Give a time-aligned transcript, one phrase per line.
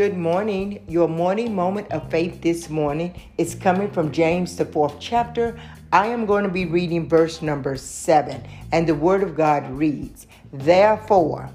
[0.00, 0.82] Good morning.
[0.88, 5.60] Your morning moment of faith this morning is coming from James, the fourth chapter.
[5.92, 8.42] I am going to be reading verse number seven,
[8.72, 11.50] and the word of God reads Therefore,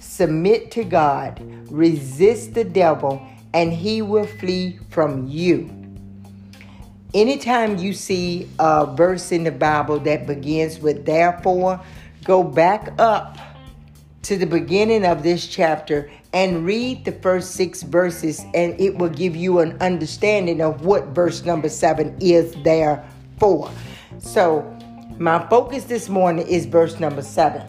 [0.00, 3.20] submit to God, resist the devil,
[3.52, 5.70] and he will flee from you.
[7.12, 11.78] Anytime you see a verse in the Bible that begins with therefore,
[12.24, 13.36] go back up
[14.22, 19.10] to the beginning of this chapter and read the first six verses, and it will
[19.10, 23.04] give you an understanding of what verse number seven is there
[23.38, 23.70] for.
[24.18, 24.62] So,
[25.18, 27.62] my focus this morning is verse number seven,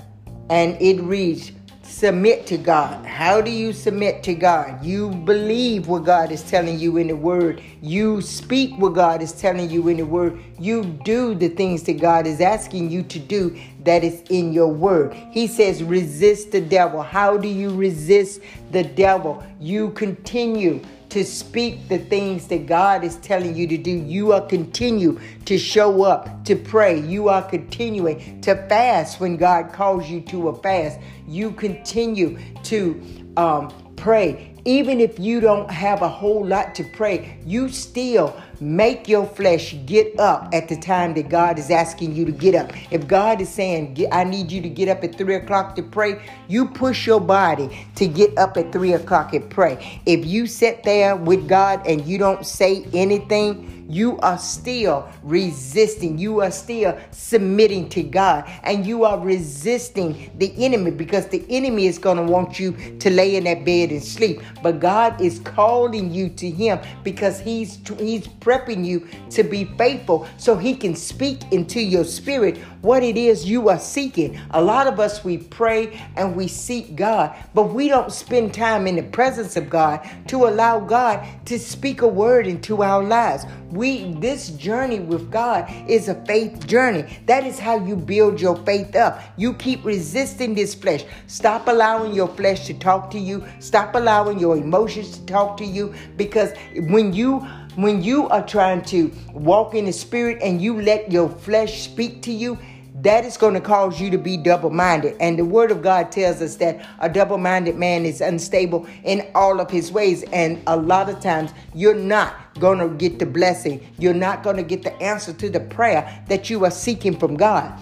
[0.50, 1.52] and it reads,
[1.84, 3.06] submit to God.
[3.06, 4.84] How do you submit to God?
[4.84, 7.62] You believe what God is telling you in the Word.
[7.82, 10.40] You speak what God is telling you in the Word.
[10.60, 14.70] You do the things that God is asking you to do that is in your
[14.70, 15.14] Word.
[15.14, 17.02] He says, resist the devil.
[17.02, 19.44] How do you resist the devil?
[19.60, 20.82] You continue
[21.14, 23.92] to speak the things that God is telling you to do.
[23.92, 27.00] You are continue to show up, to pray.
[27.00, 31.00] You are continuing to fast when God calls you to a fast.
[31.28, 33.00] You continue to
[33.38, 39.08] um, pray even if you don't have a whole lot to pray, you still make
[39.08, 42.72] your flesh get up at the time that God is asking you to get up.
[42.92, 46.22] If God is saying, I need you to get up at three o'clock to pray,
[46.48, 50.02] you push your body to get up at three o'clock and pray.
[50.06, 56.18] If you sit there with God and you don't say anything, you are still resisting.
[56.18, 58.50] You are still submitting to God.
[58.64, 63.10] And you are resisting the enemy because the enemy is going to want you to
[63.10, 64.42] lay in that bed and sleep.
[64.62, 70.28] But God is calling you to Him because He's He's prepping you to be faithful
[70.38, 74.38] so He can speak into your spirit what it is you are seeking.
[74.52, 78.88] A lot of us, we pray and we seek God, but we don't spend time
[78.88, 83.46] in the presence of God to allow God to speak a word into our lives.
[83.72, 87.06] We this journey with God is a faith journey.
[87.26, 89.22] That is how you build your faith up.
[89.38, 91.06] You keep resisting this flesh.
[91.28, 93.46] Stop allowing your flesh to talk to you.
[93.60, 96.52] Stop allowing your emotions to talk to you because
[96.90, 101.30] when you when you are trying to walk in the spirit and you let your
[101.30, 102.58] flesh speak to you,
[103.02, 105.18] that is going to cause you to be double minded.
[105.20, 109.30] And the word of God tells us that a double minded man is unstable in
[109.36, 110.24] all of his ways.
[110.32, 114.58] And a lot of times you're not going to get the blessing, you're not going
[114.58, 117.78] to get the answer to the prayer that you are seeking from God.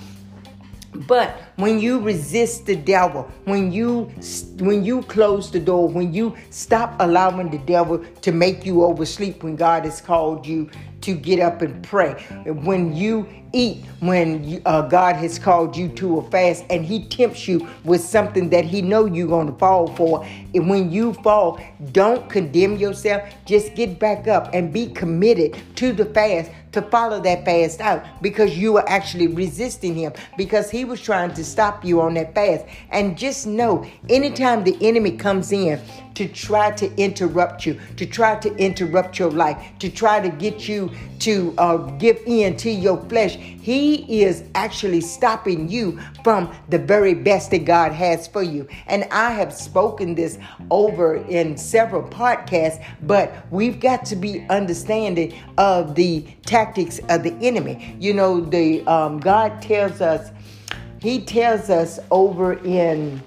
[0.94, 4.12] But when you resist the devil, when you
[4.60, 9.44] when you close the door, when you stop allowing the devil to make you oversleep
[9.44, 10.70] when God has called you
[11.02, 12.14] to get up and pray,
[12.46, 17.06] when you eat when you, uh, God has called you to a fast and he
[17.06, 20.26] tempts you with something that he know you're going to fall for.
[20.54, 21.60] And when you fall,
[21.92, 23.30] don't condemn yourself.
[23.46, 28.04] Just get back up and be committed to the fast to follow that fast out
[28.22, 32.34] because you were actually resisting him because he was trying to stop you on that
[32.34, 32.66] fast.
[32.90, 35.82] And just know anytime the enemy comes in
[36.16, 40.68] to try to interrupt you, to try to interrupt your life, to try to get
[40.68, 46.80] you to uh, give in to your flesh, he is actually stopping you from the
[46.80, 48.68] very best that God has for you.
[48.88, 50.40] And I have spoken this
[50.72, 57.34] over in several podcasts, but we've got to be understanding of the tactics of the
[57.36, 57.96] enemy.
[58.00, 60.32] You know, the um, God tells us,
[61.00, 63.22] He tells us over in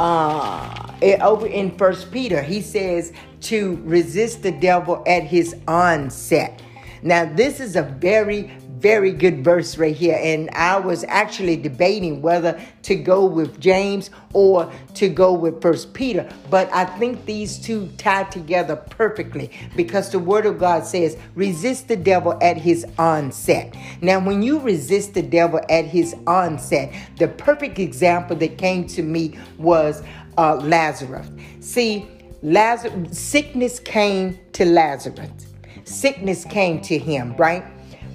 [0.00, 3.12] uh, over in First Peter, he says
[3.42, 6.62] to resist the devil at his onset.
[7.02, 10.18] Now, this is a very, very good verse right here.
[10.20, 15.92] And I was actually debating whether to go with James or to go with First
[15.92, 16.28] Peter.
[16.48, 21.88] But I think these two tie together perfectly because the word of God says, resist
[21.88, 23.74] the devil at his onset.
[24.00, 29.02] Now, when you resist the devil at his onset, the perfect example that came to
[29.02, 30.02] me was
[30.38, 31.28] uh, Lazarus.
[31.60, 32.08] See,
[32.42, 35.30] Lazarus, sickness came to Lazarus.
[35.84, 37.64] Sickness came to him, right?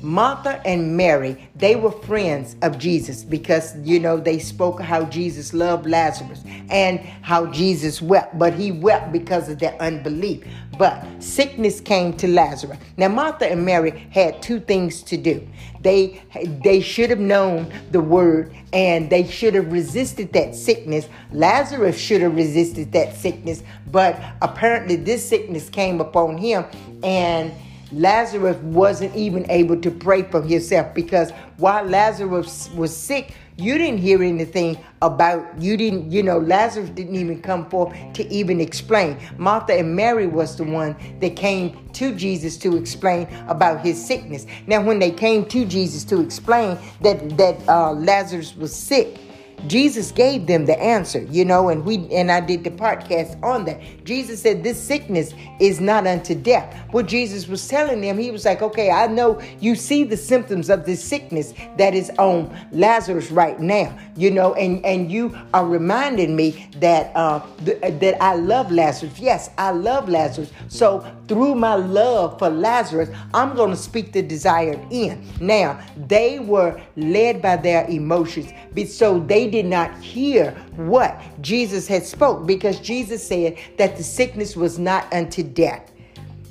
[0.05, 5.51] Martha and Mary, they were friends of Jesus because, you know, they spoke how Jesus
[5.51, 10.45] loved Lazarus and how Jesus wept, but he wept because of their unbelief.
[10.77, 12.77] But sickness came to Lazarus.
[12.97, 15.47] Now, Martha and Mary had two things to do.
[15.81, 16.21] They,
[16.63, 21.09] they should have known the word and they should have resisted that sickness.
[21.31, 26.65] Lazarus should have resisted that sickness, but apparently this sickness came upon him
[27.03, 27.51] and
[27.95, 33.99] Lazarus wasn't even able to pray for himself because while Lazarus was sick, you didn't
[33.99, 39.17] hear anything about you didn't you know lazarus didn't even come forth to even explain.
[39.37, 44.45] Martha and mary was the one that came to jesus to explain about his sickness.
[44.67, 49.19] Now when they came to jesus to explain that that uh, lazarus was sick
[49.67, 53.65] Jesus gave them the answer, you know, and we and I did the podcast on
[53.65, 53.81] that.
[54.03, 56.73] Jesus said this sickness is not unto death.
[56.91, 60.69] What Jesus was telling them, he was like, "Okay, I know you see the symptoms
[60.69, 65.65] of this sickness that is on Lazarus right now, you know, and and you are
[65.65, 69.19] reminding me that uh, th- that I love Lazarus.
[69.19, 70.51] Yes, I love Lazarus.
[70.67, 75.41] So through my love for Lazarus, I'm going to speak the desired end.
[75.41, 78.51] Now they were led by their emotions,
[78.87, 84.55] so they did not hear what Jesus had spoke because Jesus said that the sickness
[84.55, 85.91] was not unto death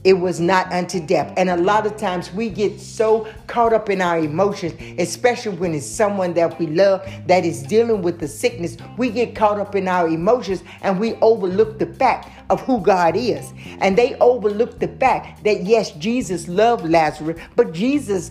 [0.04, 1.32] it was not unto death.
[1.36, 5.74] And a lot of times we get so caught up in our emotions, especially when
[5.74, 8.76] it's someone that we love that is dealing with the sickness.
[8.98, 13.16] We get caught up in our emotions and we overlook the fact of who God
[13.16, 13.52] is.
[13.80, 18.30] And they overlook the fact that yes, Jesus loved Lazarus, but Jesus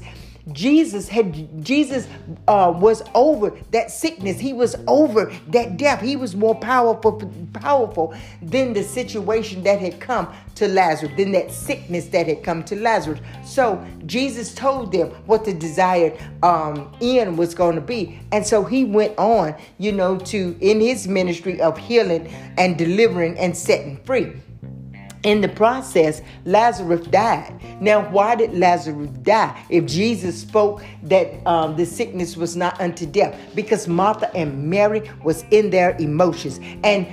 [0.51, 2.05] Jesus had Jesus
[2.49, 4.39] uh, was over that sickness.
[4.39, 6.01] He was over that death.
[6.01, 7.13] He was more powerful
[7.53, 12.63] powerful than the situation that had come to Lazarus, than that sickness that had come
[12.65, 13.21] to Lazarus.
[13.45, 18.65] So Jesus told them what the desired um, end was going to be, and so
[18.65, 23.97] he went on, you know, to in his ministry of healing and delivering and setting
[24.03, 24.33] free.
[25.23, 27.57] In the process, Lazarus died.
[27.81, 29.57] Now, why did Lazarus die?
[29.69, 35.09] If Jesus spoke that um, the sickness was not unto death, because Martha and Mary
[35.23, 37.07] was in their emotions, and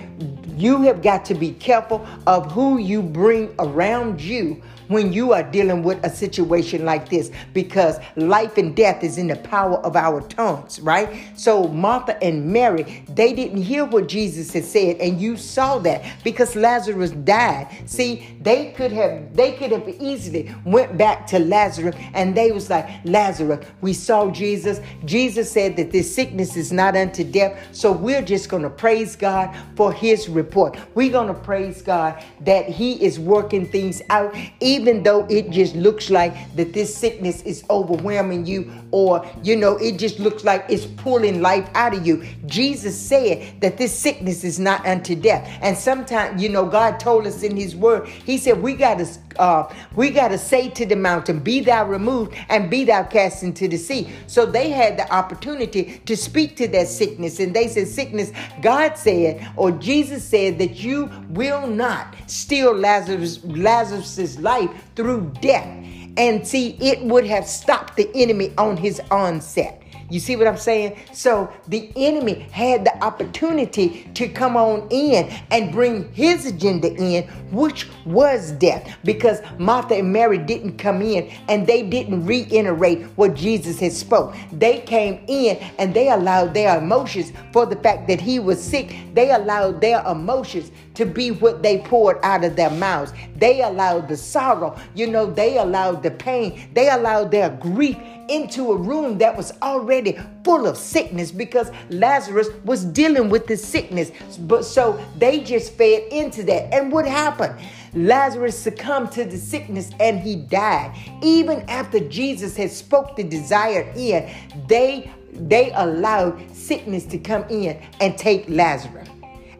[0.61, 5.43] you have got to be careful of who you bring around you when you are
[5.45, 9.97] dealing with a situation like this because life and death is in the power of
[9.97, 11.09] our tongues, right?
[11.37, 16.05] So Martha and Mary, they didn't hear what Jesus had said, and you saw that
[16.25, 17.69] because Lazarus died.
[17.87, 22.69] See, they could have they could have easily went back to Lazarus and they was
[22.69, 24.81] like, Lazarus, we saw Jesus.
[25.05, 27.69] Jesus said that this sickness is not unto death.
[27.73, 30.77] So we're just gonna praise God for his report.
[30.97, 34.35] We're gonna praise God that he is working things out.
[34.61, 39.55] Even even though it just looks like that this sickness is overwhelming you or you
[39.55, 43.97] know it just looks like it's pulling life out of you jesus said that this
[43.97, 45.47] sickness is not unto death.
[45.61, 49.07] And sometimes you know god told us in his word he said we got to
[49.41, 53.43] uh, we got to say to the mountain be thou removed and be thou cast
[53.43, 57.67] into the sea so they had the opportunity to speak to that sickness and they
[57.69, 58.33] said sickness
[58.63, 65.69] god said or jesus said that you will not steal lazarus lazarus's life through death.
[66.17, 69.80] And see, it would have stopped the enemy on his onset.
[70.11, 70.99] You see what I'm saying?
[71.13, 77.25] So the enemy had the opportunity to come on in and bring his agenda in,
[77.51, 83.35] which was death, because Martha and Mary didn't come in and they didn't reiterate what
[83.35, 84.35] Jesus had spoke.
[84.53, 88.97] They came in and they allowed their emotions for the fact that he was sick.
[89.15, 93.13] They allowed their emotions to be what they poured out of their mouths.
[93.37, 97.97] They allowed the sorrow, you know, they allowed the pain, they allowed their grief
[98.29, 103.57] into a room that was already full of sickness because Lazarus was dealing with the
[103.57, 104.13] sickness.
[104.41, 106.73] But so they just fed into that.
[106.73, 107.57] And what happened?
[107.93, 110.95] Lazarus succumbed to the sickness and he died.
[111.23, 114.33] Even after Jesus had spoke the desired end,
[114.69, 119.10] they they allowed sickness to come in and take Lazarus.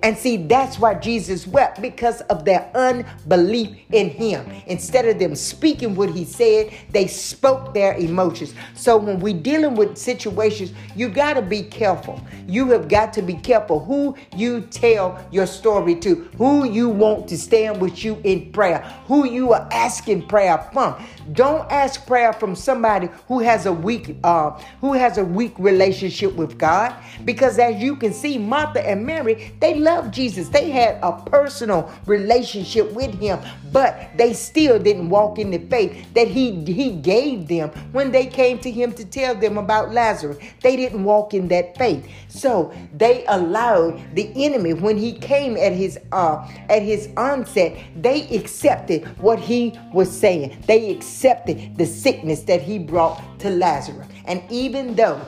[0.03, 4.47] And see, that's why Jesus wept because of their unbelief in him.
[4.67, 8.55] Instead of them speaking what he said, they spoke their emotions.
[8.75, 12.21] So when we're dealing with situations, you got to be careful.
[12.47, 17.29] You have got to be careful who you tell your story to, who you want
[17.29, 21.03] to stand with you in prayer, who you are asking prayer from.
[21.33, 26.35] Don't ask prayer from somebody who has a weak uh, who has a weak relationship
[26.35, 30.49] with God because as you can see Martha and Mary they loved Jesus.
[30.49, 33.41] They had a personal relationship with him,
[33.73, 38.27] but they still didn't walk in the faith that he he gave them when they
[38.27, 40.39] came to him to tell them about Lazarus.
[40.63, 42.07] They didn't walk in that faith.
[42.29, 46.37] So, they allowed the enemy when he came at his uh
[46.69, 50.63] at his onset, they accepted what he was saying.
[50.67, 54.07] They accepted the sickness that he brought to Lazarus.
[54.27, 55.21] And even though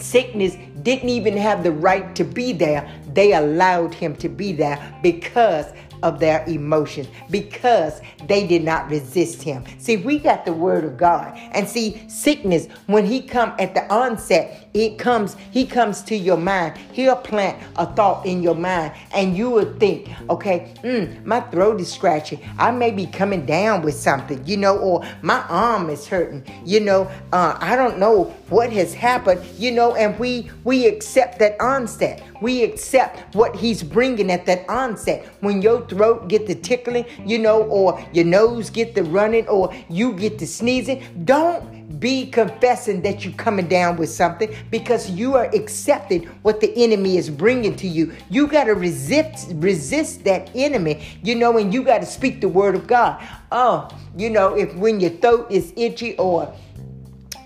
[0.00, 4.98] sickness didn't even have the right to be there, they allowed him to be there
[5.02, 5.66] because
[6.02, 9.64] of their emotions because they did not resist him.
[9.78, 11.36] See, we got the word of God.
[11.52, 16.36] And see, sickness, when he come at the onset, it comes, he comes to your
[16.36, 16.78] mind.
[16.92, 21.80] He'll plant a thought in your mind, and you will think, okay, mm, my throat
[21.80, 22.40] is scratching.
[22.58, 26.80] I may be coming down with something, you know, or my arm is hurting, you
[26.80, 27.10] know.
[27.32, 32.22] Uh, I don't know what has happened, you know, and we we accept that onset.
[32.40, 35.26] We accept what he's bringing at that onset.
[35.40, 39.74] When your throat get the tickling, you know, or your nose get the running, or
[39.88, 45.34] you get the sneezing, don't be confessing that you're coming down with something because you
[45.34, 48.14] are accepting what the enemy is bringing to you.
[48.28, 52.48] You got to resist resist that enemy, you know, and you got to speak the
[52.48, 53.22] word of God.
[53.50, 56.54] Oh, you know, if when your throat is itchy or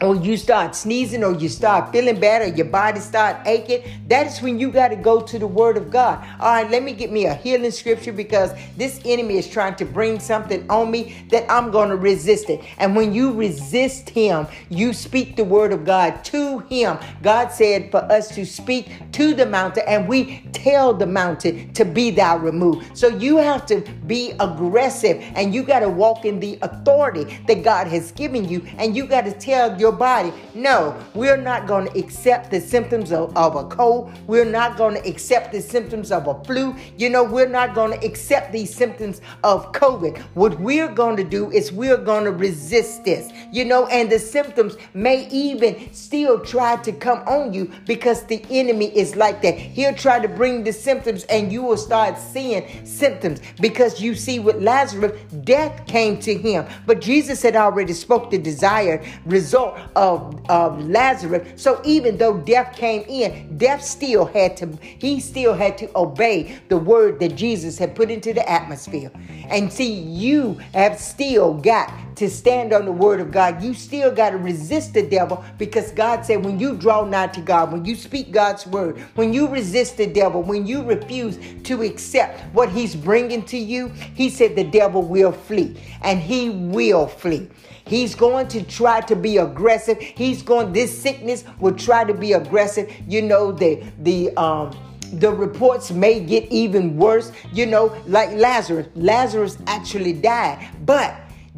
[0.03, 4.27] or you start sneezing or you start feeling bad or your body start aching that
[4.27, 6.27] is when you got to go to the word of god.
[6.41, 9.85] All right let me get me a healing scripture because this enemy is trying to
[9.85, 12.63] bring something on me that i'm going to resist it.
[12.79, 16.99] And when you resist him you speak the word of god to him.
[17.23, 21.85] God said for us to speak to the mountain and we tell the mountain to
[21.85, 22.97] be thou removed.
[22.97, 27.63] So you have to be aggressive and you got to walk in the authority that
[27.63, 30.33] god has given you and you got to tell your your body.
[30.55, 34.13] No, we're not going to accept the symptoms of, of a cold.
[34.27, 36.75] We're not going to accept the symptoms of a flu.
[36.97, 40.19] You know, we're not going to accept these symptoms of COVID.
[40.35, 44.19] What we're going to do is we're going to resist this, you know, and the
[44.19, 49.57] symptoms may even still try to come on you because the enemy is like that.
[49.59, 54.39] He'll try to bring the symptoms and you will start seeing symptoms because you see
[54.39, 60.45] with Lazarus, death came to him, but Jesus had already spoke the desired result of,
[60.49, 61.63] of Lazarus.
[61.63, 66.59] So even though death came in, death still had to, he still had to obey
[66.69, 69.11] the word that Jesus had put into the atmosphere.
[69.49, 73.63] And see, you have still got to stand on the word of God.
[73.63, 77.41] You still got to resist the devil because God said, when you draw nigh to
[77.41, 81.83] God, when you speak God's word, when you resist the devil, when you refuse to
[81.83, 87.07] accept what he's bringing to you, he said the devil will flee and he will
[87.07, 87.49] flee.
[87.93, 90.01] He's going to try to be aggressive.
[90.01, 92.91] He's going, this sickness will try to be aggressive.
[93.07, 94.75] You know, the, the, um,
[95.13, 98.87] the reports may get even worse, you know, like Lazarus.
[98.95, 100.71] Lazarus actually died.
[100.87, 101.15] But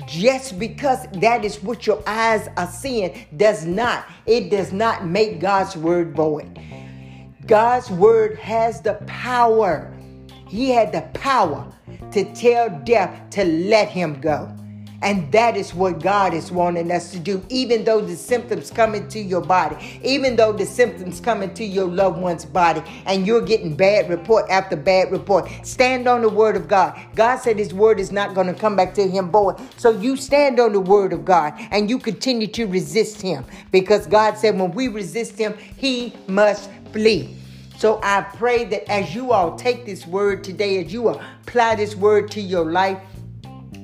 [0.08, 5.38] just because that is what your eyes are seeing does not, it does not make
[5.38, 6.58] God's word void.
[7.46, 9.96] God's word has the power.
[10.48, 11.72] He had the power
[12.10, 14.52] to tell death to let him go.
[15.04, 17.44] And that is what God is wanting us to do.
[17.50, 21.86] Even though the symptoms come into your body, even though the symptoms come into your
[21.86, 26.56] loved one's body, and you're getting bad report after bad report, stand on the word
[26.56, 26.98] of God.
[27.14, 29.54] God said his word is not going to come back to him boy.
[29.76, 34.06] So you stand on the word of God and you continue to resist him because
[34.06, 37.36] God said when we resist him, he must flee.
[37.76, 41.94] So I pray that as you all take this word today, as you apply this
[41.94, 42.98] word to your life,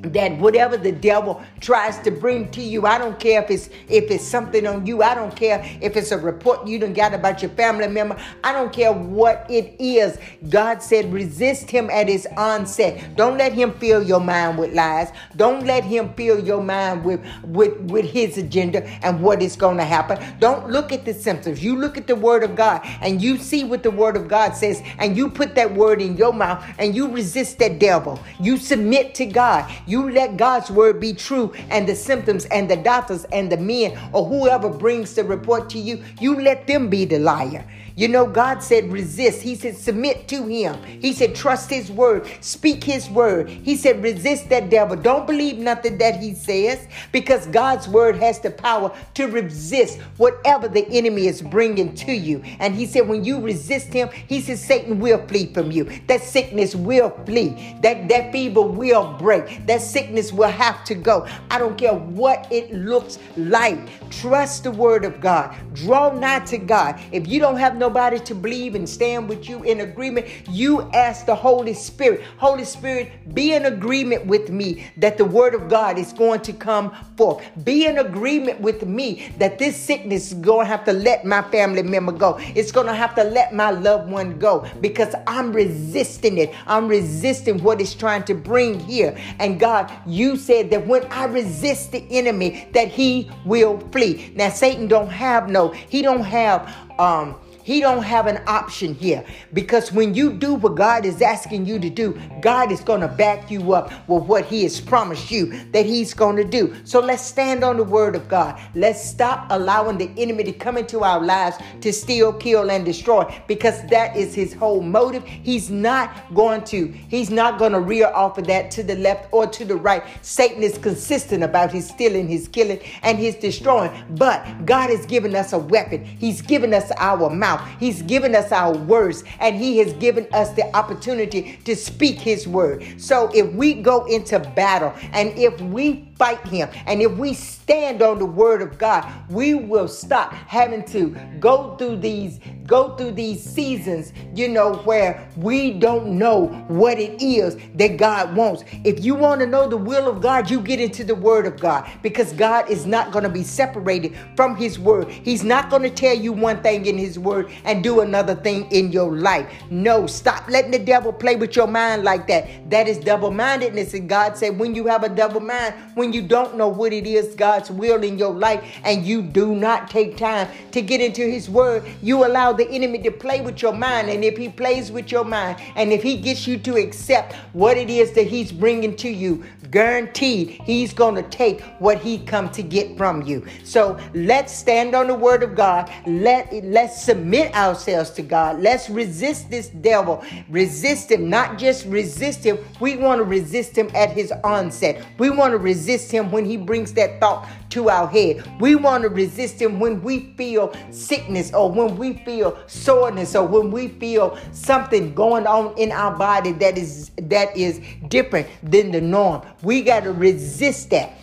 [0.02, 4.10] that whatever the devil tries to bring to you, I don't care if it's if
[4.10, 7.42] it's something on you, I don't care if it's a report you done got about
[7.42, 10.18] your family member, I don't care what it is.
[10.48, 13.16] God said resist him at his onset.
[13.16, 15.10] Don't let him fill your mind with lies.
[15.36, 19.76] Don't let him fill your mind with with with his agenda and what is going
[19.76, 20.18] to happen.
[20.38, 21.62] Don't look at the symptoms.
[21.62, 24.56] You look at the word of God and you see what the word of God
[24.56, 28.18] says and you put that word in your mouth and you resist that devil.
[28.40, 29.70] You submit to God.
[29.90, 33.98] You let God's word be true, and the symptoms and the doctors and the men
[34.12, 37.64] or whoever brings the report to you, you let them be the liar.
[37.96, 39.42] You know, God said resist.
[39.42, 40.82] He said submit to him.
[40.84, 43.48] He said trust his word, speak his word.
[43.48, 44.96] He said resist that devil.
[44.96, 50.68] Don't believe nothing that he says because God's word has the power to resist whatever
[50.68, 52.42] the enemy is bringing to you.
[52.58, 55.84] And he said when you resist him, he said Satan will flee from you.
[56.06, 57.76] That sickness will flee.
[57.82, 59.66] That that fever will break.
[59.66, 61.26] That sickness will have to go.
[61.50, 63.78] I don't care what it looks like.
[64.10, 65.54] Trust the word of God.
[65.74, 67.00] Draw nigh to God.
[67.12, 71.26] If you don't have nobody to believe and stand with you in agreement, you ask
[71.26, 75.98] the Holy Spirit, Holy Spirit, be in agreement with me that the word of God
[75.98, 77.42] is going to come forth.
[77.64, 81.42] Be in agreement with me that this sickness is going to have to let my
[81.50, 82.36] family member go.
[82.54, 86.54] It's going to have to let my loved one go because I'm resisting it.
[86.66, 89.16] I'm resisting what it's trying to bring here.
[89.38, 94.32] And God, you said that when I resist the enemy, that he will flee.
[94.36, 99.24] Now Satan don't have no, he don't have um he don't have an option here
[99.52, 103.08] because when you do what God is asking you to do, God is going to
[103.08, 106.74] back you up with what he has promised you that he's going to do.
[106.84, 108.60] So let's stand on the word of God.
[108.74, 113.42] Let's stop allowing the enemy to come into our lives to steal, kill and destroy
[113.46, 115.24] because that is his whole motive.
[115.24, 119.28] He's not going to he's not going to rear off of that to the left
[119.32, 120.02] or to the right.
[120.22, 123.92] Satan is consistent about his stealing, his killing and his destroying.
[124.10, 126.04] But God has given us a weapon.
[126.04, 127.59] He's given us our mouth.
[127.78, 132.46] He's given us our words and he has given us the opportunity to speak his
[132.46, 132.84] word.
[132.98, 138.02] So if we go into battle and if we fight him and if we stand
[138.02, 142.38] on the word of God, we will stop having to go through these
[142.70, 148.36] go through these seasons, you know, where we don't know what it is that God
[148.36, 148.62] wants.
[148.84, 151.58] If you want to know the will of God, you get into the word of
[151.58, 155.08] God because God is not going to be separated from his word.
[155.08, 158.70] He's not going to tell you one thing in his word and do another thing
[158.70, 159.50] in your life.
[159.68, 162.70] No, stop letting the devil play with your mind like that.
[162.70, 166.56] That is double-mindedness and God said when you have a double mind, when you don't
[166.56, 170.48] know what it is God's will in your life and you do not take time
[170.72, 174.08] to get into his word, you allow the enemy to play with your mind.
[174.10, 177.76] And if he plays with your mind, and if he gets you to accept what
[177.76, 182.50] it is that he's bringing to you, guaranteed he's going to take what he come
[182.50, 183.46] to get from you.
[183.64, 185.90] So let's stand on the word of God.
[186.06, 188.60] Let let's submit ourselves to God.
[188.60, 190.24] Let's resist this devil.
[190.48, 192.58] Resist him, not just resist him.
[192.80, 195.04] We want to resist him at his onset.
[195.18, 198.44] We want to resist him when he brings that thought to our head.
[198.60, 203.44] We want to resist him when we feel sickness or when we feel soreness or
[203.46, 208.92] when we feel something going on in our body that is that is different than
[208.92, 209.42] the norm.
[209.62, 211.14] We got to resist that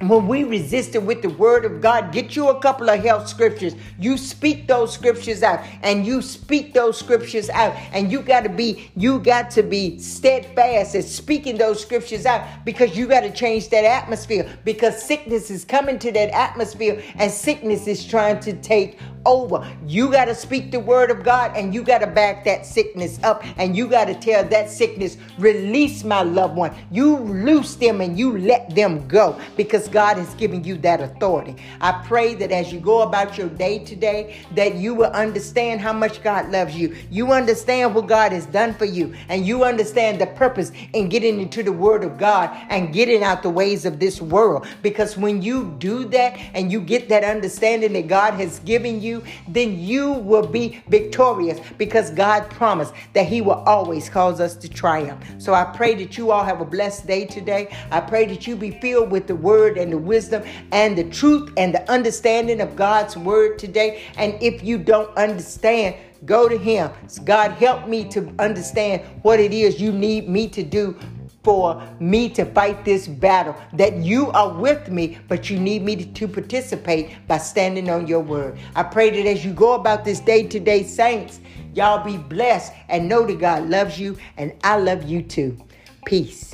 [0.00, 3.28] when we resist it with the word of God, get you a couple of health
[3.28, 3.74] scriptures.
[3.98, 7.74] You speak those scriptures out and you speak those scriptures out.
[7.92, 12.46] And you got to be, you got to be steadfast at speaking those scriptures out
[12.64, 17.30] because you got to change that atmosphere because sickness is coming to that atmosphere and
[17.32, 19.68] sickness is trying to take over.
[19.84, 23.18] You got to speak the word of God and you got to back that sickness
[23.24, 26.74] up and you got to tell that sickness, release my loved one.
[26.90, 31.56] You loose them and you let them go because God has given you that authority.
[31.80, 35.92] I pray that as you go about your day today, that you will understand how
[35.92, 36.96] much God loves you.
[37.10, 41.40] You understand what God has done for you and you understand the purpose in getting
[41.40, 45.42] into the word of God and getting out the ways of this world because when
[45.42, 50.12] you do that and you get that understanding that God has given you, then you
[50.12, 55.24] will be victorious because God promised that He will always cause us to triumph.
[55.38, 57.74] So I pray that you all have a blessed day today.
[57.90, 61.50] I pray that you be filled with the word and the wisdom and the truth
[61.56, 64.02] and the understanding of God's word today.
[64.16, 66.90] And if you don't understand, go to Him.
[67.24, 70.98] God, help me to understand what it is you need me to do
[71.44, 73.56] for me to fight this battle.
[73.72, 78.20] That you are with me, but you need me to, participate by standing on your
[78.20, 78.58] word.
[78.74, 81.40] I pray that as you go about this day today, saints,
[81.74, 85.56] y'all be blessed and know that God loves you and I love you too.
[86.04, 86.47] Peace.